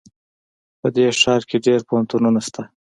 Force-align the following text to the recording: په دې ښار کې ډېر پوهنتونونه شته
په 0.79 0.87
دې 0.95 1.05
ښار 1.21 1.41
کې 1.49 1.57
ډېر 1.65 1.79
پوهنتونونه 1.89 2.39
شته 2.47 2.61